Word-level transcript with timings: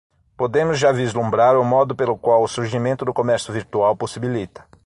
Podemos 0.35 0.79
já 0.79 0.91
vislumbrar 0.91 1.55
o 1.55 1.63
modo 1.63 1.95
pelo 1.95 2.17
qual 2.17 2.41
o 2.41 2.47
surgimento 2.47 3.05
do 3.05 3.13
comércio 3.13 3.53
virtual 3.53 3.95
possibilita 3.95 4.65